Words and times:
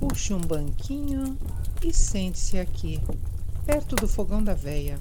Puxe 0.00 0.32
um 0.32 0.40
banquinho 0.40 1.36
e 1.84 1.92
sente-se 1.92 2.58
aqui, 2.58 2.98
perto 3.66 3.94
do 3.96 4.08
fogão 4.08 4.42
da 4.42 4.54
veia. 4.54 4.98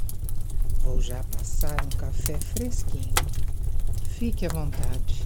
Vou 0.84 1.02
já 1.02 1.24
passar 1.38 1.86
um 1.86 1.98
café 1.98 2.38
fresquinho. 2.38 3.14
Fique 4.10 4.46
à 4.46 4.50
vontade. 4.50 5.26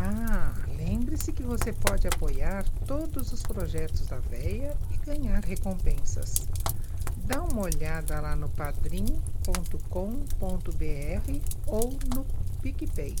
Ah, 0.00 0.54
lembre-se 0.78 1.30
que 1.30 1.42
você 1.42 1.74
pode 1.74 2.08
apoiar 2.08 2.64
todos 2.86 3.30
os 3.34 3.42
projetos 3.42 4.06
da 4.06 4.16
veia 4.16 4.74
e 4.90 4.96
ganhar 4.96 5.44
recompensas. 5.44 6.48
Dá 7.26 7.42
uma 7.42 7.64
olhada 7.64 8.18
lá 8.18 8.34
no 8.34 8.48
padrim.com.br 8.48 9.20
ou 11.66 11.98
no 12.14 12.24
PicPay. 12.62 13.14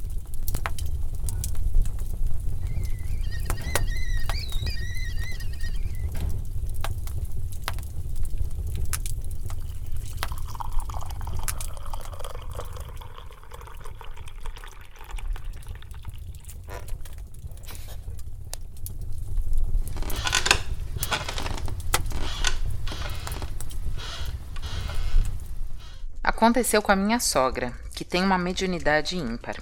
Aconteceu 26.38 26.80
com 26.80 26.92
a 26.92 26.94
minha 26.94 27.18
sogra, 27.18 27.72
que 27.92 28.04
tem 28.04 28.22
uma 28.22 28.38
mediunidade 28.38 29.18
ímpar. 29.18 29.56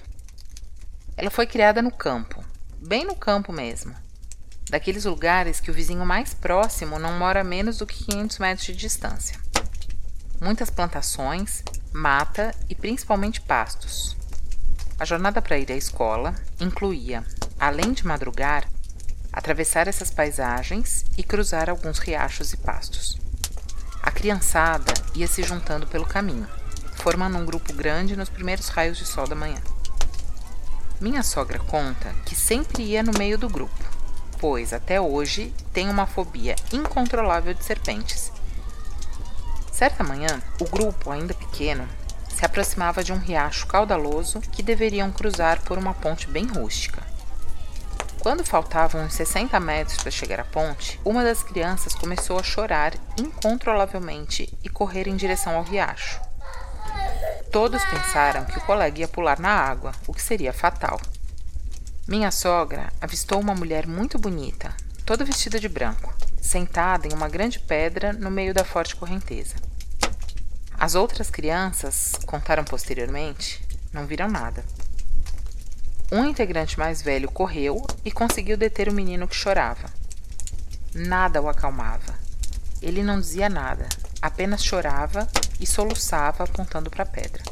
Ela 1.17 1.31
foi 1.31 1.47
criada 1.47 1.81
no 1.81 1.89
campo, 1.89 2.45
bem 2.77 3.03
no 3.03 3.15
campo 3.15 3.51
mesmo. 3.51 3.95
Daqueles 4.69 5.05
lugares 5.05 5.59
que 5.59 5.71
o 5.71 5.73
vizinho 5.73 6.05
mais 6.05 6.35
próximo 6.35 6.99
não 6.99 7.17
mora 7.17 7.41
a 7.41 7.43
menos 7.43 7.79
do 7.79 7.87
que 7.87 8.03
500 8.03 8.37
metros 8.37 8.67
de 8.67 8.75
distância. 8.75 9.39
Muitas 10.39 10.69
plantações, 10.69 11.63
mata 11.91 12.53
e 12.69 12.75
principalmente 12.75 13.41
pastos. 13.41 14.15
A 14.99 15.03
jornada 15.03 15.41
para 15.41 15.57
ir 15.57 15.71
à 15.71 15.75
escola 15.75 16.35
incluía, 16.59 17.25
além 17.57 17.91
de 17.91 18.05
madrugar, 18.05 18.69
atravessar 19.33 19.87
essas 19.87 20.11
paisagens 20.11 21.05
e 21.17 21.23
cruzar 21.23 21.71
alguns 21.71 21.97
riachos 21.97 22.53
e 22.53 22.57
pastos. 22.57 23.17
A 23.99 24.11
criançada 24.11 24.93
ia 25.15 25.27
se 25.27 25.41
juntando 25.41 25.87
pelo 25.87 26.05
caminho 26.05 26.47
formando 27.07 27.37
um 27.37 27.45
grupo 27.45 27.71
grande 27.71 28.17
nos 28.17 28.27
primeiros 28.27 28.67
raios 28.67 28.97
de 28.97 29.05
sol 29.05 29.25
da 29.25 29.33
manhã. 29.33 29.61
Minha 30.99 31.23
sogra 31.23 31.57
conta 31.57 32.13
que 32.25 32.35
sempre 32.35 32.83
ia 32.83 33.01
no 33.01 33.17
meio 33.17 33.37
do 33.37 33.47
grupo, 33.47 33.81
pois 34.41 34.73
até 34.73 34.99
hoje 34.99 35.53
tem 35.71 35.89
uma 35.89 36.05
fobia 36.05 36.53
incontrolável 36.73 37.53
de 37.53 37.63
serpentes. 37.63 38.29
Certa 39.71 40.03
manhã, 40.03 40.41
o 40.59 40.65
grupo, 40.65 41.09
ainda 41.09 41.33
pequeno, 41.33 41.87
se 42.27 42.45
aproximava 42.45 43.01
de 43.01 43.13
um 43.13 43.17
riacho 43.17 43.67
caudaloso 43.67 44.41
que 44.41 44.61
deveriam 44.61 45.09
cruzar 45.09 45.61
por 45.61 45.77
uma 45.77 45.93
ponte 45.93 46.27
bem 46.27 46.45
rústica. 46.45 47.01
Quando 48.19 48.43
faltavam 48.43 49.05
uns 49.05 49.13
60 49.13 49.57
metros 49.61 49.97
para 49.97 50.11
chegar 50.11 50.41
à 50.41 50.43
ponte, 50.43 50.99
uma 51.05 51.23
das 51.23 51.41
crianças 51.41 51.95
começou 51.95 52.37
a 52.37 52.43
chorar 52.43 52.95
incontrolavelmente 53.17 54.53
e 54.61 54.67
correr 54.67 55.07
em 55.07 55.15
direção 55.15 55.55
ao 55.55 55.63
riacho. 55.63 56.26
Todos 57.51 57.83
pensaram 57.85 58.45
que 58.45 58.57
o 58.57 58.61
colega 58.61 58.99
ia 58.99 59.07
pular 59.07 59.39
na 59.39 59.49
água, 59.49 59.93
o 60.05 60.13
que 60.13 60.21
seria 60.21 60.51
fatal. 60.51 60.99
Minha 62.07 62.31
sogra 62.31 62.91
avistou 63.01 63.39
uma 63.39 63.55
mulher 63.55 63.87
muito 63.87 64.19
bonita, 64.19 64.73
toda 65.05 65.25
vestida 65.25 65.59
de 65.59 65.67
branco, 65.67 66.13
sentada 66.41 67.07
em 67.07 67.13
uma 67.13 67.29
grande 67.29 67.59
pedra 67.59 68.13
no 68.13 68.29
meio 68.29 68.53
da 68.53 68.63
forte 68.63 68.95
correnteza. 68.95 69.55
As 70.77 70.93
outras 70.93 71.29
crianças, 71.29 72.13
contaram 72.25 72.63
posteriormente, 72.63 73.65
não 73.91 74.05
viram 74.05 74.27
nada. 74.27 74.63
Um 76.11 76.25
integrante 76.25 76.77
mais 76.77 77.01
velho 77.01 77.31
correu 77.31 77.85
e 78.05 78.11
conseguiu 78.11 78.55
deter 78.55 78.87
o 78.87 78.93
menino 78.93 79.27
que 79.27 79.35
chorava. 79.35 79.89
Nada 80.93 81.41
o 81.41 81.49
acalmava. 81.49 82.13
Ele 82.81 83.03
não 83.03 83.19
dizia 83.19 83.49
nada, 83.49 83.89
apenas 84.21 84.63
chorava 84.63 85.27
e 85.59 85.65
soluçava 85.65 86.43
apontando 86.43 86.89
para 86.89 87.03
a 87.03 87.07
pedra. 87.07 87.43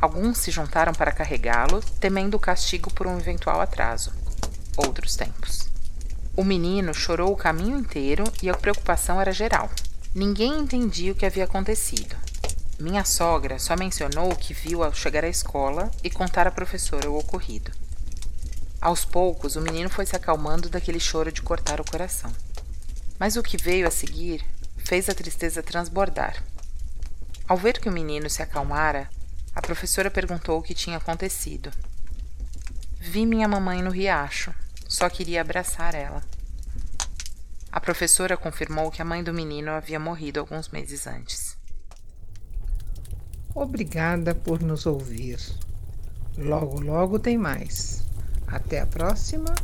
Alguns 0.00 0.38
se 0.38 0.50
juntaram 0.50 0.92
para 0.92 1.12
carregá-lo, 1.12 1.80
temendo 1.98 2.36
o 2.36 2.40
castigo 2.40 2.92
por 2.92 3.06
um 3.06 3.18
eventual 3.18 3.60
atraso. 3.60 4.12
Outros 4.76 5.16
tempos. 5.16 5.68
O 6.36 6.44
menino 6.44 6.94
chorou 6.94 7.32
o 7.32 7.36
caminho 7.36 7.76
inteiro 7.76 8.22
e 8.40 8.48
a 8.48 8.54
preocupação 8.54 9.20
era 9.20 9.32
geral. 9.32 9.68
Ninguém 10.14 10.60
entendia 10.60 11.10
o 11.10 11.14
que 11.14 11.26
havia 11.26 11.44
acontecido. 11.44 12.14
Minha 12.78 13.04
sogra 13.04 13.58
só 13.58 13.76
mencionou 13.76 14.32
o 14.32 14.36
que 14.36 14.54
viu 14.54 14.84
ao 14.84 14.94
chegar 14.94 15.24
à 15.24 15.28
escola 15.28 15.90
e 16.04 16.08
contar 16.08 16.46
à 16.46 16.50
professora 16.52 17.10
o 17.10 17.18
ocorrido. 17.18 17.72
Aos 18.80 19.04
poucos, 19.04 19.56
o 19.56 19.60
menino 19.60 19.90
foi 19.90 20.06
se 20.06 20.14
acalmando 20.14 20.68
daquele 20.70 21.00
choro 21.00 21.32
de 21.32 21.42
cortar 21.42 21.80
o 21.80 21.90
coração. 21.90 22.32
Mas 23.18 23.36
o 23.36 23.42
que 23.42 23.56
veio 23.56 23.88
a 23.88 23.90
seguir 23.90 24.44
fez 24.76 25.08
a 25.08 25.14
tristeza 25.14 25.60
transbordar. 25.60 26.40
Ao 27.48 27.56
ver 27.56 27.80
que 27.80 27.88
o 27.88 27.92
menino 27.92 28.28
se 28.28 28.42
acalmara, 28.42 29.08
a 29.54 29.62
professora 29.62 30.10
perguntou 30.10 30.58
o 30.58 30.62
que 30.62 30.74
tinha 30.74 30.98
acontecido. 30.98 31.70
Vi 33.00 33.24
minha 33.24 33.48
mamãe 33.48 33.82
no 33.82 33.90
riacho, 33.90 34.54
só 34.86 35.08
queria 35.08 35.40
abraçar 35.40 35.94
ela. 35.94 36.22
A 37.72 37.80
professora 37.80 38.36
confirmou 38.36 38.90
que 38.90 39.00
a 39.00 39.04
mãe 39.04 39.24
do 39.24 39.32
menino 39.32 39.70
havia 39.70 39.98
morrido 39.98 40.40
alguns 40.40 40.68
meses 40.68 41.06
antes. 41.06 41.56
Obrigada 43.54 44.34
por 44.34 44.60
nos 44.60 44.84
ouvir. 44.84 45.38
Logo, 46.36 46.80
logo 46.80 47.18
tem 47.18 47.38
mais. 47.38 48.04
Até 48.46 48.80
a 48.80 48.86
próxima 48.86 49.54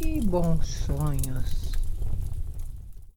e 0.00 0.20
bons 0.20 0.68
sonhos. 0.86 1.67